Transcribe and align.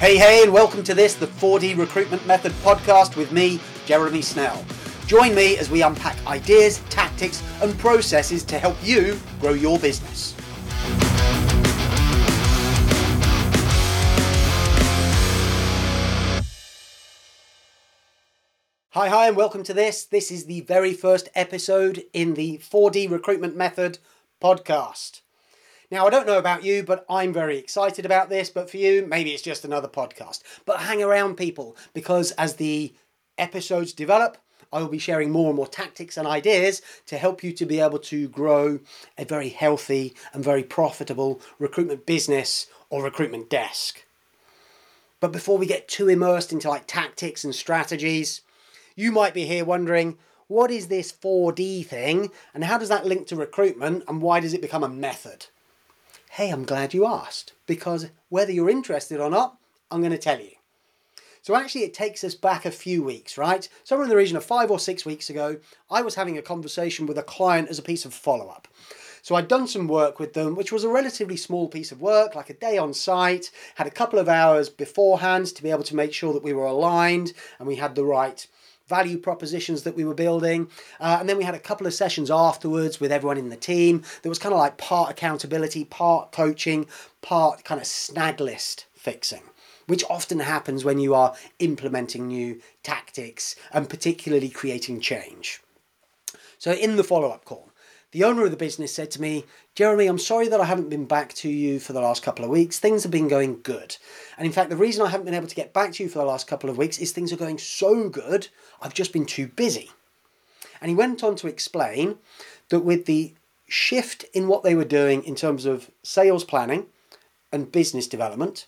Hey, 0.00 0.16
hey, 0.16 0.42
and 0.42 0.50
welcome 0.50 0.82
to 0.84 0.94
this, 0.94 1.12
the 1.12 1.26
4D 1.26 1.76
Recruitment 1.76 2.26
Method 2.26 2.52
podcast 2.62 3.16
with 3.16 3.32
me, 3.32 3.60
Jeremy 3.84 4.22
Snell. 4.22 4.64
Join 5.06 5.34
me 5.34 5.58
as 5.58 5.68
we 5.68 5.82
unpack 5.82 6.16
ideas, 6.26 6.78
tactics, 6.88 7.42
and 7.60 7.78
processes 7.78 8.42
to 8.44 8.58
help 8.58 8.78
you 8.82 9.20
grow 9.40 9.52
your 9.52 9.78
business. 9.78 10.34
Hi, 18.92 19.08
hi, 19.10 19.28
and 19.28 19.36
welcome 19.36 19.62
to 19.64 19.74
this. 19.74 20.06
This 20.06 20.30
is 20.30 20.46
the 20.46 20.62
very 20.62 20.94
first 20.94 21.28
episode 21.34 22.04
in 22.14 22.32
the 22.32 22.56
4D 22.56 23.10
Recruitment 23.10 23.54
Method 23.54 23.98
podcast. 24.42 25.20
Now, 25.90 26.06
I 26.06 26.10
don't 26.10 26.26
know 26.26 26.38
about 26.38 26.62
you, 26.62 26.84
but 26.84 27.04
I'm 27.10 27.32
very 27.32 27.58
excited 27.58 28.06
about 28.06 28.28
this. 28.28 28.48
But 28.48 28.70
for 28.70 28.76
you, 28.76 29.04
maybe 29.06 29.32
it's 29.32 29.42
just 29.42 29.64
another 29.64 29.88
podcast. 29.88 30.42
But 30.64 30.80
hang 30.80 31.02
around, 31.02 31.36
people, 31.36 31.76
because 31.94 32.30
as 32.32 32.54
the 32.56 32.94
episodes 33.38 33.92
develop, 33.92 34.36
I 34.72 34.80
will 34.80 34.88
be 34.88 34.98
sharing 34.98 35.30
more 35.30 35.48
and 35.48 35.56
more 35.56 35.66
tactics 35.66 36.16
and 36.16 36.28
ideas 36.28 36.80
to 37.06 37.18
help 37.18 37.42
you 37.42 37.52
to 37.52 37.66
be 37.66 37.80
able 37.80 37.98
to 37.98 38.28
grow 38.28 38.78
a 39.18 39.24
very 39.24 39.48
healthy 39.48 40.14
and 40.32 40.44
very 40.44 40.62
profitable 40.62 41.40
recruitment 41.58 42.06
business 42.06 42.68
or 42.88 43.02
recruitment 43.02 43.50
desk. 43.50 44.04
But 45.18 45.32
before 45.32 45.58
we 45.58 45.66
get 45.66 45.88
too 45.88 46.08
immersed 46.08 46.52
into 46.52 46.68
like 46.68 46.86
tactics 46.86 47.42
and 47.42 47.54
strategies, 47.54 48.42
you 48.94 49.10
might 49.10 49.34
be 49.34 49.44
here 49.44 49.64
wondering, 49.64 50.18
what 50.46 50.70
is 50.70 50.86
this 50.86 51.12
4D 51.12 51.84
thing 51.84 52.30
and 52.54 52.64
how 52.64 52.78
does 52.78 52.88
that 52.88 53.06
link 53.06 53.26
to 53.28 53.36
recruitment 53.36 54.04
and 54.06 54.22
why 54.22 54.38
does 54.38 54.54
it 54.54 54.62
become 54.62 54.84
a 54.84 54.88
method? 54.88 55.46
Hey, 56.34 56.50
I'm 56.50 56.64
glad 56.64 56.94
you 56.94 57.06
asked 57.06 57.54
because 57.66 58.10
whether 58.28 58.52
you're 58.52 58.70
interested 58.70 59.18
or 59.18 59.28
not, 59.28 59.58
I'm 59.90 59.98
going 59.98 60.12
to 60.12 60.16
tell 60.16 60.38
you. 60.38 60.52
So 61.42 61.56
actually, 61.56 61.82
it 61.82 61.92
takes 61.92 62.22
us 62.22 62.36
back 62.36 62.64
a 62.64 62.70
few 62.70 63.02
weeks, 63.02 63.36
right? 63.36 63.68
Somewhere 63.82 64.04
in 64.04 64.10
the 64.10 64.16
region 64.16 64.36
of 64.36 64.44
five 64.44 64.70
or 64.70 64.78
six 64.78 65.04
weeks 65.04 65.28
ago, 65.28 65.58
I 65.90 66.02
was 66.02 66.14
having 66.14 66.38
a 66.38 66.42
conversation 66.42 67.06
with 67.06 67.18
a 67.18 67.24
client 67.24 67.68
as 67.68 67.80
a 67.80 67.82
piece 67.82 68.04
of 68.04 68.14
follow 68.14 68.46
up. 68.46 68.68
So 69.22 69.34
I'd 69.34 69.48
done 69.48 69.66
some 69.66 69.88
work 69.88 70.20
with 70.20 70.34
them, 70.34 70.54
which 70.54 70.70
was 70.70 70.84
a 70.84 70.88
relatively 70.88 71.36
small 71.36 71.66
piece 71.66 71.90
of 71.90 72.00
work, 72.00 72.36
like 72.36 72.48
a 72.48 72.54
day 72.54 72.78
on 72.78 72.94
site, 72.94 73.50
had 73.74 73.88
a 73.88 73.90
couple 73.90 74.20
of 74.20 74.28
hours 74.28 74.68
beforehand 74.68 75.46
to 75.56 75.64
be 75.64 75.72
able 75.72 75.82
to 75.82 75.96
make 75.96 76.12
sure 76.12 76.32
that 76.32 76.44
we 76.44 76.52
were 76.52 76.64
aligned 76.64 77.32
and 77.58 77.66
we 77.66 77.74
had 77.74 77.96
the 77.96 78.04
right 78.04 78.46
value 78.90 79.16
propositions 79.16 79.84
that 79.84 79.96
we 79.96 80.04
were 80.04 80.14
building. 80.14 80.68
Uh, 81.00 81.16
and 81.20 81.28
then 81.28 81.38
we 81.38 81.44
had 81.44 81.54
a 81.54 81.58
couple 81.58 81.86
of 81.86 81.94
sessions 81.94 82.30
afterwards 82.30 83.00
with 83.00 83.12
everyone 83.12 83.38
in 83.38 83.48
the 83.48 83.56
team. 83.56 84.02
There 84.20 84.28
was 84.28 84.38
kind 84.38 84.52
of 84.52 84.58
like 84.58 84.76
part 84.76 85.10
accountability, 85.10 85.84
part 85.84 86.32
coaching, 86.32 86.86
part 87.22 87.64
kind 87.64 87.80
of 87.80 87.86
snag 87.86 88.40
list 88.40 88.84
fixing. 88.92 89.44
Which 89.86 90.04
often 90.10 90.40
happens 90.40 90.84
when 90.84 91.00
you 91.00 91.14
are 91.14 91.34
implementing 91.58 92.28
new 92.28 92.60
tactics 92.82 93.56
and 93.72 93.88
particularly 93.88 94.48
creating 94.48 95.00
change. 95.00 95.62
So, 96.58 96.72
in 96.72 96.96
the 96.96 97.02
follow 97.02 97.30
up 97.30 97.44
call, 97.44 97.69
the 98.12 98.24
owner 98.24 98.44
of 98.44 98.50
the 98.50 98.56
business 98.56 98.92
said 98.92 99.10
to 99.12 99.20
me, 99.20 99.44
Jeremy, 99.74 100.06
I'm 100.06 100.18
sorry 100.18 100.48
that 100.48 100.60
I 100.60 100.64
haven't 100.64 100.90
been 100.90 101.06
back 101.06 101.32
to 101.34 101.48
you 101.48 101.78
for 101.78 101.92
the 101.92 102.00
last 102.00 102.22
couple 102.22 102.44
of 102.44 102.50
weeks. 102.50 102.78
Things 102.78 103.02
have 103.04 103.12
been 103.12 103.28
going 103.28 103.60
good. 103.62 103.96
And 104.36 104.46
in 104.46 104.52
fact, 104.52 104.70
the 104.70 104.76
reason 104.76 105.04
I 105.04 105.10
haven't 105.10 105.26
been 105.26 105.34
able 105.34 105.46
to 105.46 105.54
get 105.54 105.72
back 105.72 105.92
to 105.92 106.02
you 106.02 106.08
for 106.08 106.18
the 106.18 106.24
last 106.24 106.48
couple 106.48 106.68
of 106.68 106.78
weeks 106.78 106.98
is 106.98 107.12
things 107.12 107.32
are 107.32 107.36
going 107.36 107.58
so 107.58 108.08
good, 108.08 108.48
I've 108.82 108.94
just 108.94 109.12
been 109.12 109.26
too 109.26 109.46
busy. 109.46 109.90
And 110.80 110.88
he 110.88 110.94
went 110.94 111.22
on 111.22 111.36
to 111.36 111.46
explain 111.46 112.18
that 112.70 112.80
with 112.80 113.06
the 113.06 113.34
shift 113.68 114.24
in 114.32 114.48
what 114.48 114.64
they 114.64 114.74
were 114.74 114.84
doing 114.84 115.22
in 115.24 115.36
terms 115.36 115.64
of 115.64 115.90
sales 116.02 116.42
planning 116.42 116.86
and 117.52 117.70
business 117.70 118.08
development, 118.08 118.66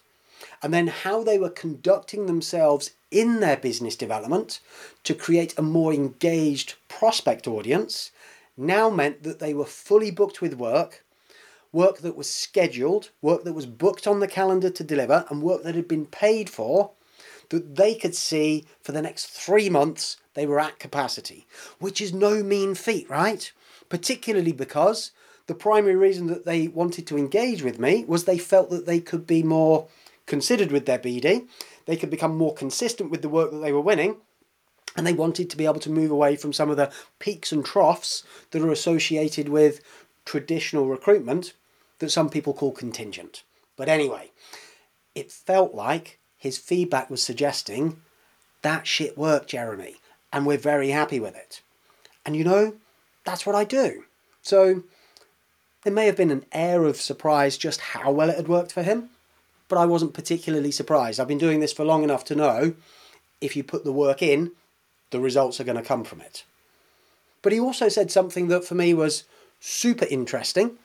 and 0.63 0.73
then 0.73 0.87
how 0.89 1.25
they 1.25 1.39
were 1.39 1.51
conducting 1.51 2.27
themselves 2.27 2.93
in 3.11 3.41
their 3.41 3.57
business 3.57 3.97
development 3.97 4.61
to 5.05 5.15
create 5.15 5.57
a 5.59 5.63
more 5.63 5.93
engaged 5.93 6.75
prospect 6.89 7.47
audience 7.47 8.11
now 8.57 8.91
meant 8.91 9.23
that 9.23 9.39
they 9.39 9.55
were 9.55 9.65
fully 9.65 10.11
booked 10.11 10.41
with 10.41 10.55
work, 10.55 11.05
work 11.73 11.99
that 11.99 12.17
was 12.17 12.29
scheduled, 12.29 13.11
work 13.21 13.45
that 13.45 13.55
was 13.55 13.67
booked 13.67 14.07
on 14.07 14.21
the 14.21 14.29
calendar 14.29 14.71
to 14.71 14.85
deliver, 14.85 15.25
and 15.31 15.43
work 15.43 15.63
that 15.63 15.75
had 15.75 15.89
been 15.89 16.07
paid 16.07 16.51
for, 16.51 16.91
that 17.49 17.77
they 17.77 17.95
could 17.95 18.15
see 18.15 18.65
for 18.83 18.93
the 18.93 19.03
next 19.03 19.27
three 19.27 19.69
months 19.69 20.17
they 20.35 20.47
were 20.47 20.61
at 20.61 20.79
capacity, 20.79 21.47
which 21.79 22.01
is 22.01 22.13
no 22.13 22.43
mean 22.43 22.75
feat, 22.75 23.09
right? 23.09 23.53
Particularly 23.89 24.53
because 24.53 25.13
the 25.47 25.55
primary 25.55 25.97
reason 25.97 26.29
that 26.29 26.45
they 26.45 26.69
wanted 26.69 27.07
to 27.07 27.19
engage 27.19 27.63
with 27.63 27.79
me 27.79 28.05
was 28.07 28.25
they 28.25 28.39
felt 28.39 28.71
that 28.71 28.87
they 28.87 29.01
could 29.01 29.27
be 29.27 29.43
more 29.43 29.89
considered 30.27 30.71
with 30.71 30.87
their 30.87 30.99
BD, 30.99 31.47
they 31.87 31.97
could 31.97 32.11
become 32.11 32.37
more 32.37 32.55
consistent 32.55 33.11
with 33.11 33.23
the 33.23 33.29
work 33.29 33.51
that 33.51 33.59
they 33.59 33.73
were 33.73 33.81
winning, 33.81 34.17
and 34.97 35.07
they 35.07 35.13
wanted 35.13 35.49
to 35.51 35.57
be 35.57 35.65
able 35.65 35.81
to 35.81 35.91
move 35.91 36.11
away 36.11 36.37
from 36.37 36.53
some 36.53 36.71
of 36.71 36.77
the 36.77 36.93
peaks 37.19 37.53
and 37.53 37.65
troughs 37.65 38.25
that 38.51 38.63
are 38.63 38.73
associated 38.73 39.49
with 39.49 39.81
traditional 40.25 40.87
recruitment 40.87 41.55
that 41.99 42.11
some 42.11 42.29
people 42.29 42.53
call 42.53 42.73
contingent. 42.73 43.43
But 43.77 43.89
anyway, 43.89 44.33
it 45.15 45.33
felt 45.33 45.75
like 45.75 46.19
his 46.37 46.59
feedback 46.59 47.09
was 47.11 47.23
suggesting 47.23 48.03
that 48.63 48.87
shit 48.87 49.19
worked, 49.19 49.51
Jeremy, 49.51 49.97
and 50.33 50.47
we're 50.47 50.59
very 50.59 50.91
happy 50.91 51.21
with 51.21 51.37
it. 51.37 51.63
And 52.25 52.37
you 52.37 52.45
know, 52.45 52.75
that's 53.25 53.47
what 53.47 53.55
I 53.55 53.65
do. 53.65 54.05
So 54.43 54.83
there 55.85 55.93
may 55.93 56.07
have 56.07 56.17
been 56.17 56.31
an 56.31 56.47
air 56.53 56.85
of 56.85 56.97
surprise 56.97 57.57
just 57.57 57.81
how 57.81 58.11
well 58.11 58.31
it 58.31 58.37
had 58.37 58.49
worked 58.49 58.73
for 58.73 58.83
him, 58.83 59.11
but 59.69 59.79
I 59.79 59.87
wasn't 59.87 60.15
particularly 60.15 60.71
surprised. 60.71 61.19
I've 61.19 61.29
been 61.29 61.39
doing 61.39 61.61
this 61.61 61.73
for 61.73 61.85
long 61.85 62.05
enough 62.05 62.25
to 62.27 62.37
know 62.37 62.75
if 63.41 63.57
you 63.57 63.65
put 63.65 63.85
the 63.85 63.93
work 63.93 64.23
in, 64.23 64.53
the 65.13 65.21
results 65.21 65.61
are 65.61 65.65
going 65.65 65.77
to 65.77 65.83
come 65.83 66.03
from 66.05 66.21
it. 66.21 66.45
But 67.41 67.53
he 67.53 67.61
also 67.61 67.89
said 67.89 68.11
something 68.11 68.49
that 68.49 68.65
for 68.65 68.75
me 68.75 68.93
was 68.95 69.25
super 69.61 70.07
interesting 70.11 70.79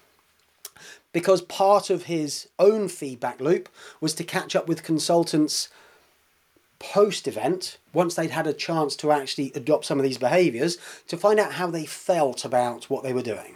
because 1.12 1.42
part 1.42 1.90
of 1.90 2.04
his 2.04 2.48
own 2.60 2.88
feedback 2.90 3.42
loop 3.42 3.70
was 4.00 4.14
to 4.16 4.24
catch 4.24 4.56
up 4.56 4.68
with 4.68 4.84
consultants 4.84 5.70
post 6.80 7.28
event, 7.28 7.78
once 7.94 8.14
they'd 8.14 8.32
had 8.32 8.48
a 8.48 8.54
chance 8.54 8.96
to 8.98 9.12
actually 9.12 9.52
adopt 9.56 9.86
some 9.86 9.98
of 9.98 10.04
these 10.04 10.18
behaviours, 10.18 10.78
to 11.08 11.18
find 11.18 11.40
out 11.40 11.54
how 11.54 11.68
they 11.72 11.86
felt 11.86 12.46
about 12.46 12.88
what 12.90 13.04
they 13.04 13.14
were 13.14 13.24
doing. 13.24 13.56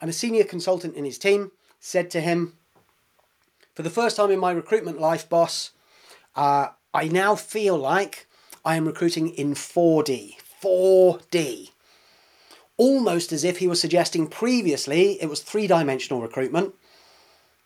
And 0.00 0.08
a 0.08 0.12
senior 0.12 0.44
consultant 0.44 0.94
in 0.94 1.04
his 1.04 1.18
team 1.18 1.50
said 1.80 2.08
to 2.10 2.20
him, 2.20 2.54
For 3.74 3.82
the 3.82 3.90
first 3.90 4.16
time 4.16 4.30
in 4.30 4.38
my 4.38 4.52
recruitment 4.52 5.00
life, 5.00 5.28
boss, 5.28 5.72
uh, 6.36 6.68
I 6.94 7.08
now 7.08 7.34
feel 7.34 7.76
like 7.76 8.27
I 8.68 8.76
am 8.76 8.84
recruiting 8.84 9.30
in 9.30 9.54
4D. 9.54 10.34
4D. 10.62 11.70
Almost 12.76 13.32
as 13.32 13.42
if 13.42 13.60
he 13.60 13.66
was 13.66 13.80
suggesting 13.80 14.26
previously 14.26 15.12
it 15.22 15.30
was 15.30 15.40
three 15.40 15.66
dimensional 15.66 16.20
recruitment, 16.20 16.74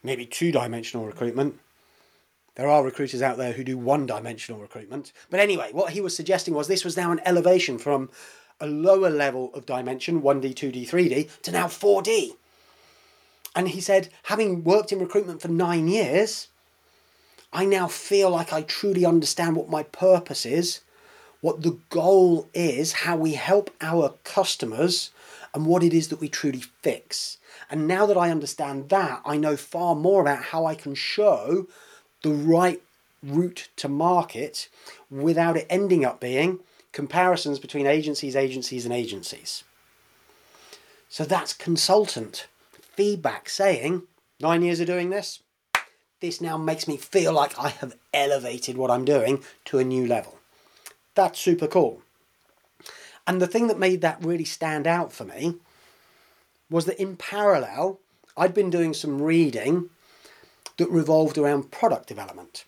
maybe 0.04 0.24
two 0.24 0.52
dimensional 0.52 1.04
recruitment. 1.04 1.58
There 2.54 2.68
are 2.68 2.84
recruiters 2.84 3.20
out 3.20 3.36
there 3.36 3.54
who 3.54 3.64
do 3.64 3.76
one 3.76 4.06
dimensional 4.06 4.60
recruitment. 4.60 5.10
But 5.28 5.40
anyway, 5.40 5.70
what 5.72 5.90
he 5.90 6.00
was 6.00 6.14
suggesting 6.14 6.54
was 6.54 6.68
this 6.68 6.84
was 6.84 6.96
now 6.96 7.10
an 7.10 7.20
elevation 7.24 7.78
from 7.78 8.08
a 8.60 8.68
lower 8.68 9.10
level 9.10 9.50
of 9.54 9.66
dimension, 9.66 10.22
1D, 10.22 10.54
2D, 10.54 10.88
3D, 10.88 11.42
to 11.42 11.50
now 11.50 11.66
4D. 11.66 12.36
And 13.56 13.70
he 13.70 13.80
said, 13.80 14.08
having 14.22 14.62
worked 14.62 14.92
in 14.92 15.00
recruitment 15.00 15.42
for 15.42 15.48
nine 15.48 15.88
years, 15.88 16.46
I 17.52 17.64
now 17.64 17.88
feel 17.88 18.30
like 18.30 18.52
I 18.52 18.62
truly 18.62 19.04
understand 19.04 19.56
what 19.56 19.68
my 19.68 19.82
purpose 19.82 20.46
is, 20.46 20.80
what 21.42 21.62
the 21.62 21.76
goal 21.90 22.48
is, 22.54 22.92
how 22.92 23.16
we 23.16 23.34
help 23.34 23.70
our 23.82 24.14
customers, 24.24 25.10
and 25.52 25.66
what 25.66 25.82
it 25.82 25.92
is 25.92 26.08
that 26.08 26.20
we 26.20 26.28
truly 26.28 26.62
fix. 26.80 27.36
And 27.68 27.86
now 27.86 28.06
that 28.06 28.16
I 28.16 28.30
understand 28.30 28.88
that, 28.88 29.20
I 29.26 29.36
know 29.36 29.56
far 29.56 29.94
more 29.94 30.22
about 30.22 30.44
how 30.44 30.64
I 30.64 30.74
can 30.74 30.94
show 30.94 31.66
the 32.22 32.30
right 32.30 32.80
route 33.22 33.68
to 33.76 33.88
market 33.88 34.68
without 35.10 35.56
it 35.56 35.66
ending 35.68 36.04
up 36.04 36.20
being 36.20 36.60
comparisons 36.92 37.58
between 37.58 37.86
agencies, 37.86 38.36
agencies, 38.36 38.84
and 38.84 38.94
agencies. 38.94 39.64
So 41.08 41.24
that's 41.24 41.52
consultant 41.52 42.46
feedback 42.92 43.48
saying, 43.48 44.02
nine 44.40 44.62
years 44.62 44.80
of 44.80 44.86
doing 44.86 45.10
this, 45.10 45.40
this 46.20 46.40
now 46.40 46.56
makes 46.56 46.86
me 46.86 46.96
feel 46.96 47.32
like 47.32 47.58
I 47.58 47.70
have 47.70 47.96
elevated 48.14 48.76
what 48.76 48.90
I'm 48.90 49.04
doing 49.04 49.42
to 49.66 49.78
a 49.78 49.84
new 49.84 50.06
level. 50.06 50.38
That's 51.14 51.38
super 51.38 51.66
cool. 51.66 52.02
And 53.26 53.40
the 53.40 53.46
thing 53.46 53.68
that 53.68 53.78
made 53.78 54.00
that 54.00 54.24
really 54.24 54.44
stand 54.44 54.86
out 54.86 55.12
for 55.12 55.24
me 55.24 55.56
was 56.70 56.86
that 56.86 57.00
in 57.00 57.16
parallel, 57.16 58.00
I'd 58.36 58.54
been 58.54 58.70
doing 58.70 58.94
some 58.94 59.22
reading 59.22 59.90
that 60.78 60.88
revolved 60.90 61.38
around 61.38 61.70
product 61.70 62.08
development. 62.08 62.64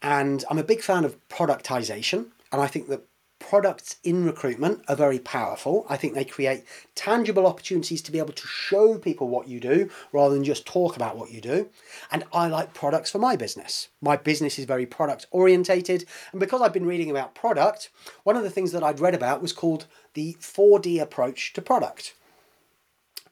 And 0.00 0.44
I'm 0.48 0.58
a 0.58 0.64
big 0.64 0.82
fan 0.82 1.04
of 1.04 1.16
productization, 1.28 2.26
and 2.52 2.62
I 2.62 2.66
think 2.66 2.88
that 2.88 3.06
products 3.48 3.96
in 4.02 4.24
recruitment 4.24 4.82
are 4.88 4.96
very 4.96 5.18
powerful. 5.18 5.84
I 5.88 5.98
think 5.98 6.14
they 6.14 6.24
create 6.24 6.64
tangible 6.94 7.46
opportunities 7.46 8.00
to 8.02 8.10
be 8.10 8.18
able 8.18 8.32
to 8.32 8.46
show 8.46 8.96
people 8.96 9.28
what 9.28 9.48
you 9.48 9.60
do 9.60 9.90
rather 10.12 10.34
than 10.34 10.44
just 10.44 10.64
talk 10.64 10.96
about 10.96 11.18
what 11.18 11.30
you 11.30 11.42
do. 11.42 11.68
And 12.10 12.24
I 12.32 12.48
like 12.48 12.72
products 12.72 13.10
for 13.10 13.18
my 13.18 13.36
business. 13.36 13.88
My 14.00 14.16
business 14.16 14.58
is 14.58 14.64
very 14.64 14.86
product 14.86 15.26
orientated. 15.30 16.06
And 16.32 16.40
because 16.40 16.62
I've 16.62 16.72
been 16.72 16.86
reading 16.86 17.10
about 17.10 17.34
product, 17.34 17.90
one 18.22 18.36
of 18.36 18.44
the 18.44 18.50
things 18.50 18.72
that 18.72 18.82
I'd 18.82 18.98
read 18.98 19.14
about 19.14 19.42
was 19.42 19.52
called 19.52 19.86
the 20.14 20.36
4D 20.40 21.00
approach 21.00 21.52
to 21.52 21.60
product. 21.60 22.14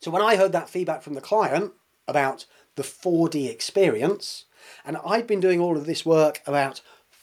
So 0.01 0.11
when 0.11 0.23
I 0.23 0.37
heard 0.37 0.53
that 0.53 0.69
feedback 0.69 1.01
from 1.01 1.15
the 1.15 1.23
client 1.23 1.73
about 2.07 2.45
the 2.77 2.83
4D 2.83 3.49
experience, 3.49 4.45
and 4.85 4.99
I'd 5.07 5.27
been 5.27 5.41
doing 5.41 5.61
all 5.61 5.77
of 5.77 5.87
this 5.87 6.05
work 6.05 6.43
about 6.47 6.83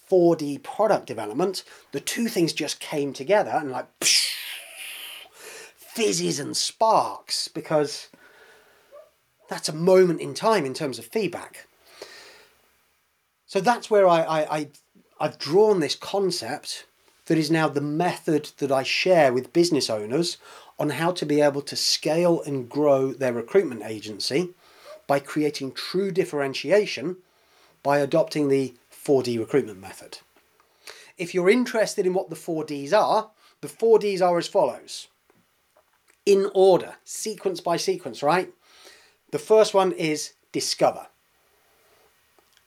4D 0.10 0.64
product 0.64 1.06
development, 1.06 1.64
the 1.92 2.00
two 2.00 2.28
things 2.28 2.54
just 2.54 2.80
came 2.80 3.14
together 3.14 3.52
and 3.52 3.72
like 3.72 3.88
psh, 4.00 4.34
fizzes 5.78 6.40
and 6.40 6.56
sparks 6.56 7.48
because 7.48 8.10
that's 9.50 9.70
a 9.70 9.74
moment 9.74 10.22
in 10.22 10.34
time 10.34 10.66
in 10.66 10.74
terms 10.74 11.00
of 11.00 11.06
feedback. 11.06 11.68
So 13.46 13.60
that's 13.60 13.90
where 13.90 14.08
I, 14.08 14.22
I, 14.22 14.58
I 14.58 14.68
I've 15.20 15.38
drawn 15.38 15.80
this 15.80 15.96
concept 15.96 16.86
that 17.26 17.38
is 17.38 17.52
now 17.52 17.68
the 17.68 17.82
method 17.82 18.52
that 18.58 18.72
I 18.72 18.84
share 18.84 19.34
with 19.34 19.54
business 19.54 19.90
owners 19.90 20.38
on 20.80 20.92
how 20.92 21.12
to 21.12 21.26
be 21.26 21.42
able 21.42 21.62
to 21.64 21.76
scale 21.76 22.42
and 22.44 22.70
grow 22.70 23.12
their 23.12 23.34
recruitment 23.34 23.84
agency 23.84 24.52
by 25.08 25.20
creating 25.20 25.74
true 25.74 26.12
differentiation 26.12 27.18
by 27.84 28.00
adopting 28.00 28.48
the 28.48 28.74
4D 29.10 29.40
recruitment 29.40 29.80
method. 29.80 30.20
If 31.18 31.34
you're 31.34 31.50
interested 31.50 32.06
in 32.06 32.14
what 32.14 32.30
the 32.30 32.36
4Ds 32.36 32.94
are, 32.94 33.32
the 33.62 33.68
4Ds 33.68 34.22
are 34.22 34.38
as 34.38 34.48
follows. 34.48 35.08
In 36.28 36.52
order, 36.54 36.94
sequence 37.04 37.60
by 37.60 37.78
sequence, 37.78 38.22
right? 38.22 38.54
The 39.32 39.40
first 39.40 39.74
one 39.74 39.94
is 39.94 40.34
discover. 40.52 41.08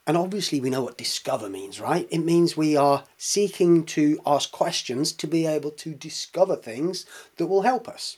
And 0.05 0.17
obviously, 0.17 0.59
we 0.59 0.69
know 0.69 0.83
what 0.83 0.97
discover 0.97 1.47
means, 1.47 1.79
right? 1.79 2.09
It 2.11 2.25
means 2.25 2.57
we 2.57 2.75
are 2.75 3.05
seeking 3.17 3.85
to 3.85 4.19
ask 4.25 4.51
questions 4.51 5.13
to 5.13 5.27
be 5.27 5.45
able 5.45 5.71
to 5.71 5.93
discover 5.93 6.57
things 6.57 7.05
that 7.37 7.47
will 7.47 7.61
help 7.61 7.87
us. 7.87 8.17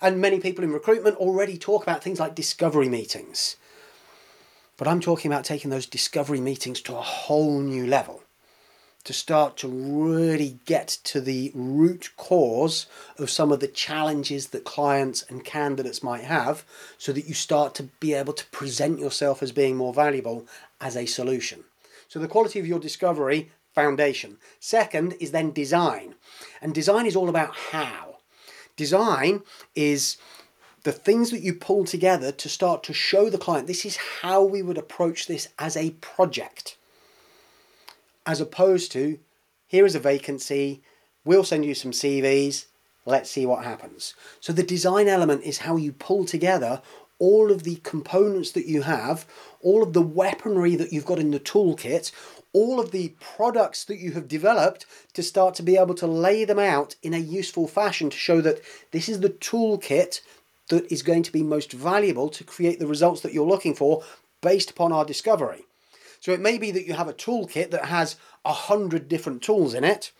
And 0.00 0.20
many 0.20 0.40
people 0.40 0.64
in 0.64 0.72
recruitment 0.72 1.18
already 1.18 1.56
talk 1.56 1.84
about 1.84 2.02
things 2.02 2.18
like 2.18 2.34
discovery 2.34 2.88
meetings. 2.88 3.54
But 4.80 4.88
I'm 4.88 5.00
talking 5.00 5.30
about 5.30 5.44
taking 5.44 5.68
those 5.68 5.84
discovery 5.84 6.40
meetings 6.40 6.80
to 6.80 6.96
a 6.96 7.02
whole 7.02 7.60
new 7.60 7.86
level 7.86 8.22
to 9.04 9.12
start 9.12 9.58
to 9.58 9.68
really 9.68 10.58
get 10.64 10.88
to 11.04 11.20
the 11.20 11.52
root 11.54 12.08
cause 12.16 12.86
of 13.18 13.28
some 13.28 13.52
of 13.52 13.60
the 13.60 13.68
challenges 13.68 14.46
that 14.48 14.64
clients 14.64 15.22
and 15.28 15.44
candidates 15.44 16.02
might 16.02 16.24
have 16.24 16.64
so 16.96 17.12
that 17.12 17.26
you 17.26 17.34
start 17.34 17.74
to 17.74 17.90
be 18.00 18.14
able 18.14 18.32
to 18.32 18.46
present 18.46 18.98
yourself 18.98 19.42
as 19.42 19.52
being 19.52 19.76
more 19.76 19.92
valuable 19.92 20.46
as 20.80 20.96
a 20.96 21.04
solution. 21.04 21.64
So, 22.08 22.18
the 22.18 22.26
quality 22.26 22.58
of 22.58 22.66
your 22.66 22.78
discovery, 22.78 23.50
foundation. 23.74 24.38
Second 24.60 25.12
is 25.20 25.32
then 25.32 25.52
design. 25.52 26.14
And 26.62 26.72
design 26.72 27.04
is 27.04 27.16
all 27.16 27.28
about 27.28 27.54
how. 27.54 28.16
Design 28.76 29.42
is 29.74 30.16
the 30.82 30.92
things 30.92 31.30
that 31.30 31.42
you 31.42 31.54
pull 31.54 31.84
together 31.84 32.32
to 32.32 32.48
start 32.48 32.82
to 32.84 32.94
show 32.94 33.28
the 33.28 33.38
client 33.38 33.66
this 33.66 33.84
is 33.84 33.96
how 34.22 34.42
we 34.42 34.62
would 34.62 34.78
approach 34.78 35.26
this 35.26 35.48
as 35.58 35.76
a 35.76 35.90
project, 36.00 36.76
as 38.26 38.40
opposed 38.40 38.92
to 38.92 39.18
here 39.66 39.86
is 39.86 39.94
a 39.94 40.00
vacancy, 40.00 40.82
we'll 41.24 41.44
send 41.44 41.64
you 41.64 41.74
some 41.74 41.92
CVs, 41.92 42.66
let's 43.06 43.30
see 43.30 43.46
what 43.46 43.64
happens. 43.64 44.14
So 44.40 44.52
the 44.52 44.64
design 44.64 45.06
element 45.06 45.44
is 45.44 45.58
how 45.58 45.76
you 45.76 45.92
pull 45.92 46.24
together 46.24 46.82
all 47.20 47.52
of 47.52 47.62
the 47.62 47.76
components 47.84 48.50
that 48.52 48.66
you 48.66 48.82
have, 48.82 49.26
all 49.60 49.82
of 49.82 49.92
the 49.92 50.02
weaponry 50.02 50.74
that 50.74 50.92
you've 50.92 51.06
got 51.06 51.20
in 51.20 51.30
the 51.30 51.38
toolkit, 51.38 52.10
all 52.52 52.80
of 52.80 52.90
the 52.90 53.14
products 53.20 53.84
that 53.84 53.98
you 53.98 54.10
have 54.12 54.26
developed 54.26 54.86
to 55.12 55.22
start 55.22 55.54
to 55.54 55.62
be 55.62 55.76
able 55.76 55.94
to 55.94 56.06
lay 56.06 56.44
them 56.44 56.58
out 56.58 56.96
in 57.02 57.14
a 57.14 57.18
useful 57.18 57.68
fashion 57.68 58.10
to 58.10 58.16
show 58.16 58.40
that 58.40 58.60
this 58.90 59.08
is 59.08 59.20
the 59.20 59.30
toolkit 59.30 60.20
that 60.70 60.90
is 60.90 61.02
going 61.02 61.22
to 61.22 61.32
be 61.32 61.42
most 61.42 61.72
valuable 61.72 62.28
to 62.30 62.42
create 62.42 62.80
the 62.80 62.86
results 62.86 63.20
that 63.20 63.34
you're 63.34 63.46
looking 63.46 63.74
for 63.74 64.02
based 64.40 64.70
upon 64.70 64.90
our 64.90 65.04
discovery. 65.04 65.66
So 66.20 66.32
it 66.32 66.40
may 66.40 66.58
be 66.58 66.70
that 66.70 66.86
you 66.86 66.94
have 66.94 67.08
a 67.08 67.14
toolkit 67.14 67.70
that 67.70 67.86
has 67.86 68.16
a 68.44 68.52
hundred 68.52 69.08
different 69.08 69.42
tools 69.42 69.74
in 69.74 69.84
it, 69.84 70.12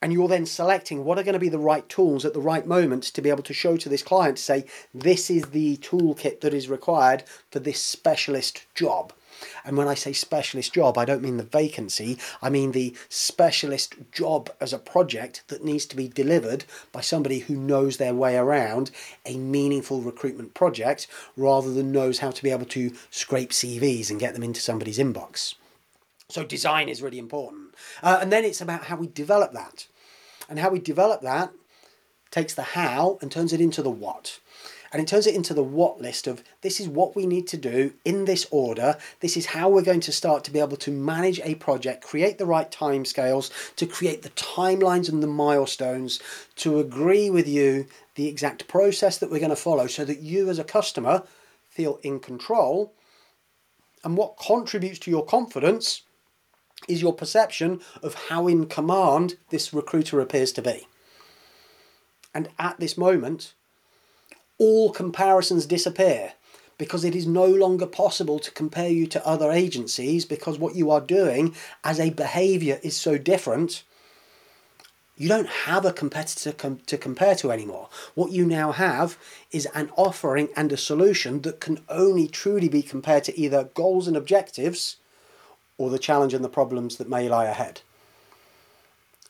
and 0.00 0.12
you're 0.12 0.28
then 0.28 0.46
selecting 0.46 1.04
what 1.04 1.18
are 1.18 1.22
going 1.22 1.34
to 1.34 1.38
be 1.38 1.48
the 1.48 1.58
right 1.58 1.88
tools 1.88 2.24
at 2.24 2.34
the 2.34 2.40
right 2.40 2.66
moment 2.66 3.04
to 3.04 3.22
be 3.22 3.30
able 3.30 3.44
to 3.44 3.54
show 3.54 3.76
to 3.76 3.88
this 3.88 4.02
client 4.02 4.36
to 4.36 4.42
say, 4.42 4.64
this 4.92 5.30
is 5.30 5.46
the 5.46 5.76
toolkit 5.76 6.40
that 6.40 6.54
is 6.54 6.68
required 6.68 7.22
for 7.50 7.60
this 7.60 7.80
specialist 7.80 8.66
job. 8.74 9.12
And 9.64 9.76
when 9.76 9.88
I 9.88 9.94
say 9.94 10.12
specialist 10.12 10.72
job, 10.72 10.98
I 10.98 11.04
don't 11.04 11.22
mean 11.22 11.36
the 11.36 11.44
vacancy, 11.44 12.18
I 12.40 12.50
mean 12.50 12.72
the 12.72 12.94
specialist 13.08 13.94
job 14.12 14.50
as 14.60 14.72
a 14.72 14.78
project 14.78 15.44
that 15.48 15.64
needs 15.64 15.86
to 15.86 15.96
be 15.96 16.08
delivered 16.08 16.64
by 16.92 17.00
somebody 17.00 17.40
who 17.40 17.54
knows 17.54 17.96
their 17.96 18.14
way 18.14 18.36
around 18.36 18.90
a 19.24 19.36
meaningful 19.36 20.00
recruitment 20.00 20.54
project 20.54 21.06
rather 21.36 21.72
than 21.72 21.92
knows 21.92 22.18
how 22.18 22.30
to 22.30 22.42
be 22.42 22.50
able 22.50 22.66
to 22.66 22.92
scrape 23.10 23.50
CVs 23.50 24.10
and 24.10 24.20
get 24.20 24.34
them 24.34 24.42
into 24.42 24.60
somebody's 24.60 24.98
inbox. 24.98 25.54
So, 26.28 26.44
design 26.44 26.88
is 26.88 27.02
really 27.02 27.18
important. 27.18 27.74
Uh, 28.02 28.18
and 28.20 28.32
then 28.32 28.44
it's 28.44 28.60
about 28.60 28.84
how 28.84 28.96
we 28.96 29.06
develop 29.06 29.52
that. 29.52 29.86
And 30.48 30.58
how 30.58 30.70
we 30.70 30.78
develop 30.78 31.20
that 31.22 31.52
takes 32.30 32.54
the 32.54 32.62
how 32.62 33.18
and 33.20 33.30
turns 33.30 33.52
it 33.52 33.60
into 33.60 33.82
the 33.82 33.90
what 33.90 34.40
and 34.92 35.00
it 35.00 35.08
turns 35.08 35.26
it 35.26 35.34
into 35.34 35.54
the 35.54 35.62
what 35.62 36.02
list 36.02 36.26
of 36.26 36.44
this 36.60 36.78
is 36.78 36.86
what 36.86 37.16
we 37.16 37.26
need 37.26 37.46
to 37.48 37.56
do 37.56 37.94
in 38.04 38.26
this 38.26 38.46
order. 38.50 38.98
This 39.20 39.38
is 39.38 39.46
how 39.46 39.70
we're 39.70 39.80
going 39.80 40.00
to 40.00 40.12
start 40.12 40.44
to 40.44 40.50
be 40.50 40.60
able 40.60 40.76
to 40.76 40.90
manage 40.90 41.40
a 41.40 41.54
project, 41.54 42.04
create 42.04 42.36
the 42.36 42.44
right 42.44 42.70
timescales, 42.70 43.50
to 43.76 43.86
create 43.86 44.22
the 44.22 44.30
timelines 44.30 45.08
and 45.08 45.22
the 45.22 45.26
milestones, 45.26 46.20
to 46.56 46.78
agree 46.78 47.30
with 47.30 47.48
you 47.48 47.86
the 48.16 48.28
exact 48.28 48.68
process 48.68 49.16
that 49.16 49.30
we're 49.30 49.38
going 49.38 49.48
to 49.48 49.56
follow 49.56 49.86
so 49.86 50.04
that 50.04 50.20
you 50.20 50.50
as 50.50 50.58
a 50.58 50.64
customer 50.64 51.22
feel 51.70 51.98
in 52.02 52.20
control. 52.20 52.92
And 54.04 54.18
what 54.18 54.36
contributes 54.36 54.98
to 55.00 55.10
your 55.10 55.24
confidence 55.24 56.02
is 56.86 57.00
your 57.00 57.14
perception 57.14 57.80
of 58.02 58.14
how 58.28 58.46
in 58.46 58.66
command 58.66 59.36
this 59.48 59.72
recruiter 59.72 60.20
appears 60.20 60.52
to 60.52 60.60
be. 60.60 60.86
And 62.34 62.50
at 62.58 62.78
this 62.78 62.98
moment, 62.98 63.54
all 64.62 64.92
comparisons 64.92 65.66
disappear 65.66 66.34
because 66.78 67.04
it 67.04 67.16
is 67.16 67.26
no 67.26 67.46
longer 67.46 67.84
possible 67.84 68.38
to 68.38 68.50
compare 68.52 68.88
you 68.88 69.08
to 69.08 69.26
other 69.26 69.50
agencies 69.50 70.24
because 70.24 70.56
what 70.56 70.76
you 70.76 70.88
are 70.88 71.00
doing 71.00 71.52
as 71.82 71.98
a 71.98 72.10
behavior 72.10 72.78
is 72.84 72.96
so 72.96 73.18
different. 73.18 73.82
You 75.16 75.28
don't 75.28 75.48
have 75.48 75.84
a 75.84 75.92
competitor 75.92 76.52
com- 76.52 76.78
to 76.86 76.96
compare 76.96 77.34
to 77.36 77.50
anymore. 77.50 77.88
What 78.14 78.30
you 78.30 78.46
now 78.46 78.70
have 78.70 79.18
is 79.50 79.66
an 79.74 79.90
offering 79.96 80.48
and 80.54 80.70
a 80.70 80.76
solution 80.76 81.42
that 81.42 81.58
can 81.58 81.80
only 81.88 82.28
truly 82.28 82.68
be 82.68 82.82
compared 82.82 83.24
to 83.24 83.36
either 83.36 83.70
goals 83.74 84.06
and 84.06 84.16
objectives 84.16 84.96
or 85.76 85.90
the 85.90 85.98
challenge 85.98 86.34
and 86.34 86.44
the 86.44 86.48
problems 86.48 86.98
that 86.98 87.08
may 87.08 87.28
lie 87.28 87.46
ahead. 87.46 87.80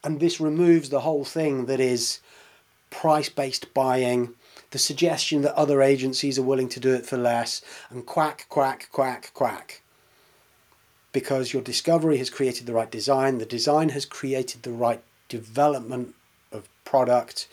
And 0.05 0.21
this 0.21 0.41
removes 0.41 0.91
the 0.91 1.01
whole 1.01 1.25
thing 1.25 1.65
that 1.67 1.81
is 1.81 2.21
price 2.91 3.31
based 3.31 3.73
buying, 3.73 4.35
the 4.73 4.79
suggestion 4.79 5.43
that 5.43 5.55
other 5.55 5.83
agencies 5.83 6.39
are 6.39 6.43
willing 6.43 6.69
to 6.71 6.81
do 6.81 6.95
it 6.95 7.07
for 7.07 7.17
less, 7.17 7.63
and 7.91 8.07
quack, 8.07 8.47
quack, 8.49 8.89
quack, 8.91 9.31
quack. 9.35 9.83
Because 11.13 11.53
your 11.53 11.63
discovery 11.63 12.17
has 12.17 12.31
created 12.31 12.67
the 12.67 12.73
right 12.73 12.91
design, 12.91 13.39
the 13.39 13.45
design 13.45 13.91
has 13.91 14.07
created 14.07 14.63
the 14.63 14.73
right 14.73 15.03
development 15.29 16.15
of 16.51 16.69
product, 16.85 17.49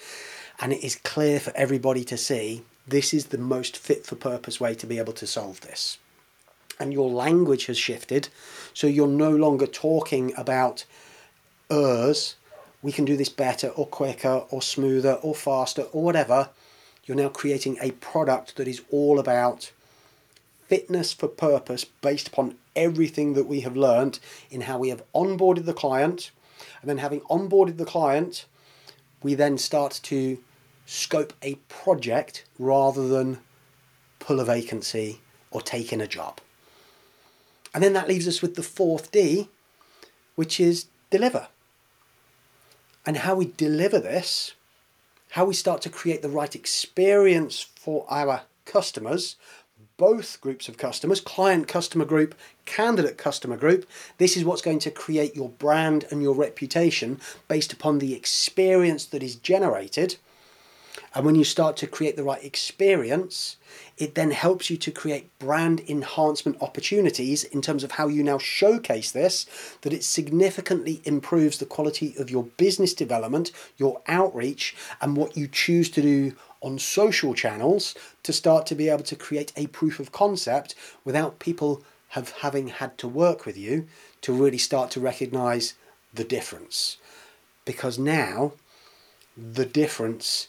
and 0.60 0.72
it 0.72 0.84
is 0.84 0.96
clear 0.96 1.39
for 1.39 1.51
everybody 1.56 2.03
to 2.06 2.18
see 2.18 2.63
this 2.88 3.13
is 3.13 3.27
the 3.27 3.38
most 3.38 3.77
fit 3.77 4.06
for 4.06 4.15
purpose 4.15 4.60
way 4.60 4.74
to 4.75 4.88
be 4.88 4.98
able 4.98 5.13
to 5.13 5.27
solve 5.27 5.62
this. 5.62 5.98
And 6.79 6.94
your 6.94 7.10
language 7.10 7.65
has 7.65 7.77
shifted, 7.77 8.29
so 8.74 8.88
you're 8.88 9.08
no 9.08 9.32
longer 9.32 9.68
talking 9.68 10.34
about 10.38 10.86
ers, 11.70 12.36
we 12.82 12.94
can 12.94 13.03
do 13.03 13.18
this 13.18 13.29
better 13.29 13.68
or 13.70 13.86
quicker 13.86 14.44
or 14.50 14.62
smoother 14.62 15.13
or 15.15 15.36
faster 15.36 15.82
or 15.91 16.01
whatever 16.01 16.50
you're 17.09 17.17
now 17.17 17.27
creating 17.27 17.75
a 17.81 17.89
product 17.93 18.55
that 18.57 18.67
is 18.67 18.83
all 18.91 19.17
about 19.19 19.71
fitness 20.67 21.11
for 21.11 21.27
purpose 21.27 21.83
based 21.83 22.27
upon 22.27 22.55
everything 22.75 23.33
that 23.33 23.47
we 23.47 23.61
have 23.61 23.75
learned 23.75 24.19
in 24.51 24.61
how 24.61 24.77
we 24.77 24.89
have 24.89 25.01
onboarded 25.15 25.65
the 25.65 25.73
client. 25.73 26.29
And 26.81 26.87
then, 26.87 26.99
having 26.99 27.21
onboarded 27.21 27.77
the 27.77 27.85
client, 27.85 28.45
we 29.23 29.33
then 29.33 29.57
start 29.57 29.99
to 30.03 30.37
scope 30.85 31.33
a 31.41 31.55
project 31.67 32.45
rather 32.59 33.07
than 33.07 33.39
pull 34.19 34.39
a 34.39 34.45
vacancy 34.45 35.19
or 35.49 35.63
take 35.63 35.91
in 35.91 36.01
a 36.01 36.07
job. 36.07 36.39
And 37.73 37.83
then 37.83 37.93
that 37.93 38.07
leaves 38.07 38.27
us 38.27 38.43
with 38.43 38.53
the 38.53 38.61
fourth 38.61 39.11
D, 39.11 39.49
which 40.35 40.59
is 40.59 40.85
deliver. 41.09 41.47
And 43.03 43.17
how 43.17 43.33
we 43.33 43.51
deliver 43.57 43.99
this, 43.99 44.53
how 45.29 45.45
we 45.45 45.53
start 45.53 45.81
to 45.83 45.89
create 45.89 46.21
the 46.21 46.29
right 46.29 46.55
experience 46.55 47.62
for 47.75 48.05
our 48.09 48.41
customers, 48.65 49.36
both 49.98 50.39
groups 50.41 50.67
of 50.67 50.77
customers, 50.77 51.21
client 51.21 51.67
customer 51.67 52.05
group, 52.05 52.33
candidate 52.65 53.17
customer 53.17 53.57
group. 53.57 53.88
This 54.17 54.38
is 54.38 54.43
what's 54.43 54.62
going 54.62 54.79
to 54.79 54.91
create 54.91 55.36
your 55.36 55.50
brand 55.50 56.05
and 56.09 56.21
your 56.24 56.33
reputation 56.33 57.19
based 57.48 57.74
upon 57.74 58.00
the 58.00 58.15
experience 58.15 59.05
that 59.05 59.21
is 59.21 59.36
generated. 59.36 60.15
And 61.13 61.25
when 61.25 61.36
you 61.36 61.43
start 61.43 61.75
to 61.77 61.88
create 61.88 62.15
the 62.15 62.24
right 62.24 62.43
experience, 62.43 63.58
it 63.98 64.15
then 64.15 64.31
helps 64.31 64.69
you 64.69 64.77
to 64.77 64.91
create 64.91 65.38
brand 65.39 65.81
enhancement 65.88 66.62
opportunities 66.62 67.43
in 67.43 67.62
terms 67.62 67.84
of 67.84 67.93
how 67.93 68.08
you 68.08 68.24
now 68.24 68.38
showcase 68.38 69.12
this, 69.12 69.46
that 69.81 69.93
it 69.93 70.03
significantly 70.03 71.01
improves 71.05 71.58
the 71.58 71.65
quality 71.65 72.15
of 72.19 72.29
your 72.29 72.43
business 72.43 72.93
development, 72.93 73.51
your 73.77 74.01
outreach, 74.08 74.75
and 75.01 75.17
what 75.17 75.36
you 75.36 75.48
choose 75.48 75.89
to 75.91 76.01
do 76.01 76.36
on 76.62 76.77
social 76.77 77.34
channels 77.34 77.96
to 78.24 78.34
start 78.34 78.65
to 78.67 78.75
be 78.75 78.89
able 78.89 79.03
to 79.03 79.15
create 79.15 79.51
a 79.55 79.67
proof 79.67 80.00
of 80.00 80.12
concept 80.12 80.75
without 81.05 81.39
people 81.39 81.84
have 82.10 82.31
having 82.39 82.67
had 82.67 82.98
to 82.98 83.08
work 83.08 83.46
with 83.46 83.58
you 83.58 83.88
to 84.22 84.34
really 84.34 84.58
start 84.58 84.91
to 84.91 85.00
recognize 85.00 85.75
the 86.13 86.24
difference. 86.24 86.98
Because 87.65 88.00
now 88.00 88.53
the 89.38 89.65
difference 89.65 90.48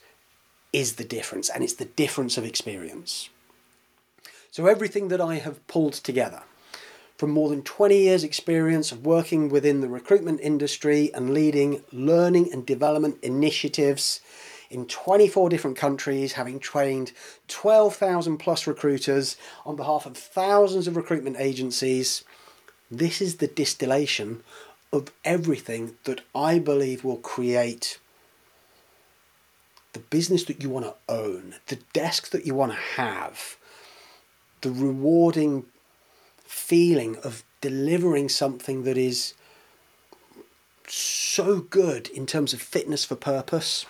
is 0.73 0.95
the 0.95 1.05
difference 1.05 1.49
and 1.49 1.63
it's 1.63 1.75
the 1.75 1.85
difference 1.85 2.37
of 2.39 2.45
experience 2.45 3.29
so 4.51 4.67
everything 4.67 5.09
that 5.09 5.21
i 5.21 5.37
have 5.37 5.67
pulled 5.67 5.95
together 5.95 6.43
from 7.17 7.31
more 7.31 7.51
than 7.51 7.63
20 7.63 7.99
years 7.99 8.25
experience 8.25 8.93
of 8.93 9.05
working 9.05 9.51
within 9.51 9.83
the 9.83 9.89
recruitment 9.89 10.41
industry 10.41 11.11
and 11.13 11.35
leading 11.35 11.83
learning 11.93 12.51
and 12.51 12.65
development 12.65 13.19
initiatives 13.23 14.21
in 14.71 14.87
24 14.87 15.49
different 15.49 15.77
countries, 15.77 16.33
having 16.33 16.61
trained 16.61 17.13
12,000 17.49 18.39
plus 18.39 18.67
recruiters 18.67 19.37
on 19.67 19.77
behalf 19.77 20.07
of 20.07 20.17
thousands 20.17 20.87
of 20.87 20.97
recruitment 20.97 21.37
agencies. 21.39 22.25
This 22.91 23.21
is 23.21 23.37
the 23.37 23.49
distillation 23.49 24.43
of 24.93 25.11
everything 25.25 25.97
that 26.05 26.21
I 26.35 26.59
believe 26.59 27.05
will 27.05 27.19
create 27.19 27.99
the 29.93 29.99
business 29.99 30.45
that 30.45 30.63
you 30.63 30.71
want 30.71 30.87
to 30.87 30.95
own, 31.09 31.55
the 31.67 31.79
desk 31.93 32.31
that 32.31 32.47
you 32.47 32.55
want 32.55 32.73
to 32.73 32.79
have, 32.79 33.57
the 34.61 34.71
rewarding 34.71 35.65
feeling 36.45 37.17
of 37.25 37.43
delivering 37.61 38.29
something 38.29 38.85
that 38.85 38.97
is 38.97 39.35
so 40.87 41.61
good 41.61 42.09
in 42.09 42.27
terms 42.27 42.53
of 42.53 42.61
fitness 42.61 43.05
for 43.05 43.15
purpose 43.15 43.87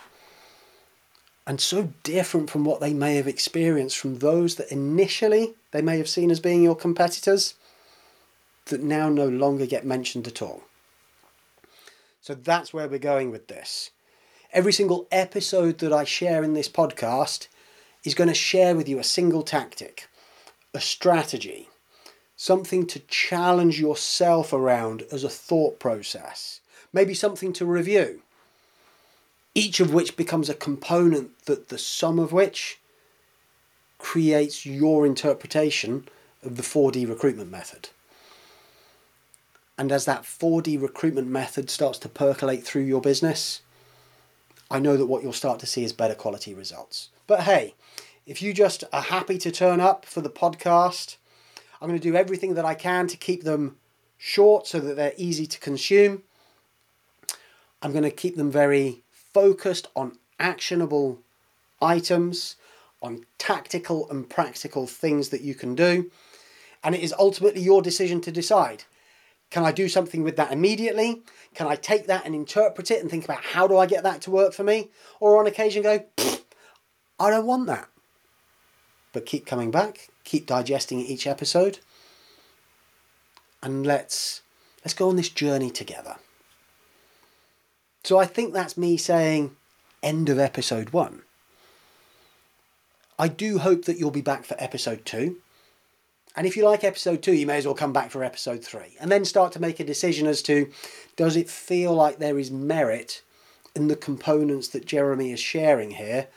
and 1.46 1.60
so 1.60 1.92
different 2.02 2.50
from 2.50 2.64
what 2.64 2.80
they 2.80 2.92
may 2.92 3.16
have 3.16 3.26
experienced 3.26 3.98
from 3.98 4.18
those 4.18 4.56
that 4.56 4.70
initially 4.70 5.54
they 5.70 5.82
may 5.82 5.96
have 5.98 6.08
seen 6.08 6.30
as 6.30 6.40
being 6.40 6.62
your 6.62 6.76
competitors 6.76 7.54
that 8.66 8.82
now 8.82 9.08
no 9.08 9.26
longer 9.26 9.66
get 9.66 9.84
mentioned 9.84 10.26
at 10.26 10.42
all. 10.42 10.62
So 12.20 12.34
that's 12.34 12.72
where 12.72 12.86
we're 12.86 12.98
going 12.98 13.30
with 13.30 13.48
this. 13.48 13.90
Every 14.52 14.72
single 14.72 15.06
episode 15.12 15.78
that 15.78 15.92
I 15.92 16.04
share 16.04 16.42
in 16.42 16.54
this 16.54 16.68
podcast 16.68 17.46
is 18.04 18.14
going 18.14 18.28
to 18.28 18.34
share 18.34 18.74
with 18.74 18.88
you 18.88 18.98
a 18.98 19.04
single 19.04 19.42
tactic, 19.42 20.08
a 20.74 20.80
strategy, 20.80 21.68
something 22.36 22.86
to 22.88 22.98
challenge 23.00 23.78
yourself 23.78 24.52
around 24.52 25.04
as 25.12 25.24
a 25.24 25.28
thought 25.28 25.78
process, 25.78 26.60
maybe 26.92 27.14
something 27.14 27.52
to 27.54 27.64
review 27.64 28.22
each 29.54 29.80
of 29.80 29.92
which 29.92 30.16
becomes 30.16 30.48
a 30.48 30.54
component 30.54 31.44
that 31.46 31.68
the 31.68 31.78
sum 31.78 32.18
of 32.18 32.32
which 32.32 32.78
creates 33.98 34.64
your 34.64 35.04
interpretation 35.04 36.08
of 36.42 36.56
the 36.56 36.62
4D 36.62 37.08
recruitment 37.08 37.50
method. 37.50 37.90
And 39.76 39.90
as 39.90 40.04
that 40.04 40.22
4D 40.22 40.80
recruitment 40.80 41.28
method 41.28 41.68
starts 41.70 41.98
to 42.00 42.08
percolate 42.08 42.64
through 42.64 42.82
your 42.82 43.00
business, 43.00 43.60
I 44.70 44.78
know 44.78 44.96
that 44.96 45.06
what 45.06 45.22
you'll 45.22 45.32
start 45.32 45.58
to 45.60 45.66
see 45.66 45.82
is 45.82 45.92
better 45.92 46.14
quality 46.14 46.54
results. 46.54 47.08
But 47.26 47.40
hey, 47.40 47.74
if 48.26 48.40
you 48.40 48.52
just 48.52 48.84
are 48.92 49.02
happy 49.02 49.36
to 49.38 49.50
turn 49.50 49.80
up 49.80 50.06
for 50.06 50.20
the 50.20 50.30
podcast, 50.30 51.16
I'm 51.80 51.88
going 51.88 51.98
to 51.98 52.10
do 52.10 52.16
everything 52.16 52.54
that 52.54 52.64
I 52.64 52.74
can 52.74 53.06
to 53.08 53.16
keep 53.16 53.42
them 53.42 53.76
short 54.16 54.66
so 54.66 54.78
that 54.78 54.94
they're 54.94 55.14
easy 55.16 55.46
to 55.46 55.58
consume. 55.58 56.22
I'm 57.82 57.92
going 57.92 58.04
to 58.04 58.10
keep 58.10 58.36
them 58.36 58.50
very 58.50 59.02
focused 59.10 59.88
on 59.96 60.18
actionable 60.38 61.18
items, 61.80 62.56
on 63.02 63.24
tactical 63.38 64.08
and 64.10 64.28
practical 64.28 64.86
things 64.86 65.30
that 65.30 65.40
you 65.40 65.54
can 65.54 65.74
do. 65.74 66.10
And 66.84 66.94
it 66.94 67.00
is 67.00 67.14
ultimately 67.18 67.62
your 67.62 67.82
decision 67.82 68.20
to 68.22 68.30
decide. 68.30 68.84
Can 69.50 69.64
I 69.64 69.72
do 69.72 69.88
something 69.88 70.22
with 70.22 70.36
that 70.36 70.52
immediately? 70.52 71.22
Can 71.54 71.66
I 71.66 71.74
take 71.74 72.06
that 72.06 72.24
and 72.24 72.34
interpret 72.34 72.90
it 72.90 73.00
and 73.00 73.10
think 73.10 73.24
about 73.24 73.42
how 73.42 73.66
do 73.66 73.76
I 73.76 73.86
get 73.86 74.04
that 74.04 74.22
to 74.22 74.30
work 74.30 74.52
for 74.52 74.62
me? 74.62 74.90
Or 75.18 75.38
on 75.38 75.46
occasion 75.46 75.82
go, 75.82 76.04
I 77.18 77.30
don't 77.30 77.46
want 77.46 77.66
that. 77.66 77.88
But 79.12 79.26
keep 79.26 79.46
coming 79.46 79.72
back, 79.72 80.08
keep 80.22 80.46
digesting 80.46 81.00
each 81.00 81.26
episode, 81.26 81.80
and 83.60 83.84
let's 83.84 84.42
let's 84.84 84.94
go 84.94 85.08
on 85.08 85.16
this 85.16 85.28
journey 85.28 85.70
together. 85.70 86.16
So 88.04 88.18
I 88.18 88.26
think 88.26 88.54
that's 88.54 88.78
me 88.78 88.96
saying 88.96 89.56
end 90.00 90.28
of 90.28 90.38
episode 90.38 90.90
one. 90.90 91.22
I 93.18 93.28
do 93.28 93.58
hope 93.58 93.84
that 93.84 93.98
you'll 93.98 94.12
be 94.12 94.22
back 94.22 94.44
for 94.44 94.56
episode 94.58 95.04
two. 95.04 95.38
And 96.36 96.46
if 96.46 96.56
you 96.56 96.64
like 96.64 96.84
episode 96.84 97.22
two, 97.22 97.34
you 97.34 97.46
may 97.46 97.56
as 97.56 97.66
well 97.66 97.74
come 97.74 97.92
back 97.92 98.10
for 98.10 98.22
episode 98.22 98.64
three 98.64 98.96
and 99.00 99.10
then 99.10 99.24
start 99.24 99.52
to 99.52 99.60
make 99.60 99.80
a 99.80 99.84
decision 99.84 100.26
as 100.26 100.42
to 100.42 100.70
does 101.16 101.36
it 101.36 101.50
feel 101.50 101.92
like 101.92 102.18
there 102.18 102.38
is 102.38 102.50
merit 102.50 103.22
in 103.74 103.88
the 103.88 103.96
components 103.96 104.68
that 104.68 104.86
Jeremy 104.86 105.32
is 105.32 105.40
sharing 105.40 105.92
here 105.92 106.28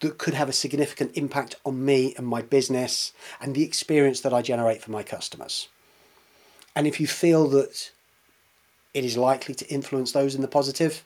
that 0.00 0.18
could 0.18 0.34
have 0.34 0.48
a 0.48 0.52
significant 0.52 1.16
impact 1.16 1.56
on 1.64 1.84
me 1.84 2.14
and 2.16 2.26
my 2.26 2.40
business 2.42 3.12
and 3.40 3.54
the 3.54 3.64
experience 3.64 4.20
that 4.22 4.32
I 4.32 4.42
generate 4.42 4.82
for 4.82 4.90
my 4.90 5.02
customers. 5.02 5.68
And 6.74 6.86
if 6.86 7.00
you 7.00 7.06
feel 7.06 7.46
that 7.48 7.90
it 8.94 9.04
is 9.04 9.16
likely 9.16 9.54
to 9.54 9.68
influence 9.68 10.12
those 10.12 10.34
in 10.34 10.40
the 10.40 10.48
positive, 10.48 11.04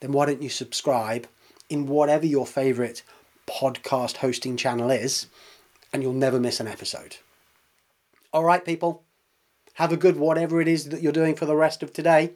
then 0.00 0.12
why 0.12 0.26
don't 0.26 0.42
you 0.42 0.48
subscribe 0.48 1.28
in 1.68 1.86
whatever 1.86 2.26
your 2.26 2.46
favourite 2.46 3.02
podcast 3.46 4.16
hosting 4.16 4.56
channel 4.56 4.90
is, 4.90 5.26
and 5.92 6.02
you'll 6.02 6.12
never 6.12 6.40
miss 6.40 6.60
an 6.60 6.68
episode. 6.68 7.16
All 8.32 8.44
right, 8.44 8.64
people, 8.64 9.02
have 9.74 9.92
a 9.92 9.96
good 9.96 10.16
whatever 10.16 10.60
it 10.60 10.68
is 10.68 10.88
that 10.90 11.02
you're 11.02 11.12
doing 11.12 11.34
for 11.34 11.46
the 11.46 11.56
rest 11.56 11.82
of 11.82 11.92
today, 11.92 12.32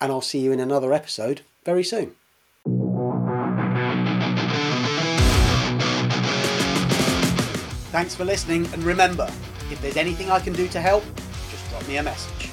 and 0.00 0.12
I'll 0.12 0.20
see 0.20 0.40
you 0.40 0.52
in 0.52 0.60
another 0.60 0.92
episode 0.92 1.42
very 1.64 1.84
soon. 1.84 2.14
Thanks 7.90 8.14
for 8.14 8.24
listening, 8.24 8.66
and 8.72 8.82
remember, 8.84 9.30
if 9.70 9.80
there's 9.80 9.96
anything 9.96 10.30
I 10.30 10.40
can 10.40 10.52
do 10.52 10.68
to 10.68 10.80
help, 10.80 11.04
just 11.50 11.68
drop 11.70 11.88
me 11.88 11.96
a 11.96 12.02
message. 12.02 12.47